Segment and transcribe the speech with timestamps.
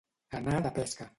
[0.39, 1.09] Anar de pesca.